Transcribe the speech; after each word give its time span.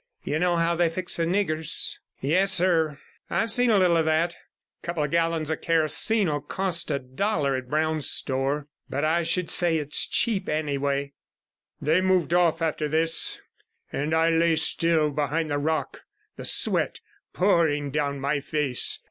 You 0.23 0.39
know 0.39 0.55
how 0.55 0.75
they 0.75 0.89
fix 0.89 1.17
the 1.17 1.25
niggers?' 1.25 1.99
'Yes, 2.21 2.51
sir, 2.53 2.97
I've 3.29 3.51
seen 3.51 3.69
a 3.69 3.77
little 3.77 3.97
of 3.97 4.05
that. 4.05 4.33
A 4.33 4.37
couple 4.83 5.03
of 5.03 5.11
gallons 5.11 5.51
of 5.51 5.61
kerosene 5.61 6.27
'11 6.27 6.47
cost 6.47 6.89
a 6.89 6.97
dollar 6.97 7.55
at 7.55 7.69
Brown's 7.69 8.09
store, 8.09 8.67
but 8.89 9.05
I 9.05 9.21
should 9.21 9.51
say 9.51 9.77
it's 9.77 10.07
cheap 10.07 10.49
anyway.' 10.49 11.13
They 11.79 12.01
moved 12.01 12.33
off 12.33 12.63
after 12.63 12.89
this, 12.89 13.39
and 13.93 14.15
I 14.15 14.31
lay 14.31 14.55
still 14.55 15.11
behind 15.11 15.51
the 15.51 15.59
rock, 15.59 16.01
the 16.35 16.45
sweat 16.45 16.99
pouring 17.33 17.91
down 17.91 18.19
my 18.19 18.39
face. 18.39 18.99